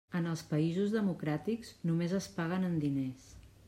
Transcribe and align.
En 0.19 0.27
els 0.29 0.41
països 0.53 0.95
democràtics, 0.95 1.77
només 1.91 2.19
es 2.23 2.33
paguen 2.41 2.71
en 2.73 2.85
diners. 2.89 3.35